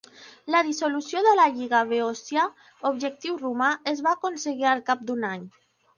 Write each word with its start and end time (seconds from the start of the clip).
La 0.53 0.61
dissolució 0.67 1.21
de 1.27 1.33
la 1.39 1.45
Lliga 1.57 1.83
Beòcia, 1.91 2.45
objectiu 2.93 3.39
romà, 3.43 3.69
es 3.93 4.03
va 4.09 4.15
aconseguir 4.19 4.71
al 4.71 4.83
cap 4.89 5.05
d'un 5.11 5.29
any. 5.35 5.45